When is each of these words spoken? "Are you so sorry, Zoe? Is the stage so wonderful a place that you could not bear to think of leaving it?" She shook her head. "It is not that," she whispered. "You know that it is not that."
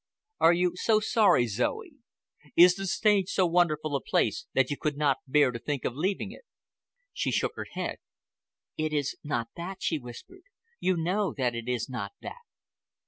"Are 0.39 0.51
you 0.53 0.71
so 0.73 0.99
sorry, 0.99 1.45
Zoe? 1.45 1.91
Is 2.55 2.73
the 2.73 2.87
stage 2.87 3.29
so 3.29 3.45
wonderful 3.45 3.95
a 3.95 4.01
place 4.01 4.47
that 4.55 4.71
you 4.71 4.75
could 4.81 4.97
not 4.97 5.19
bear 5.27 5.51
to 5.51 5.59
think 5.59 5.85
of 5.85 5.93
leaving 5.93 6.31
it?" 6.31 6.41
She 7.13 7.29
shook 7.31 7.51
her 7.55 7.67
head. 7.73 7.97
"It 8.77 8.93
is 8.93 9.15
not 9.23 9.49
that," 9.57 9.77
she 9.83 9.99
whispered. 9.99 10.41
"You 10.79 10.97
know 10.97 11.35
that 11.37 11.53
it 11.53 11.67
is 11.69 11.87
not 11.87 12.13
that." 12.23 12.41